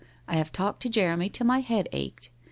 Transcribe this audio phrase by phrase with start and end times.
[0.27, 2.31] I have talked to Jeremy till my head ached.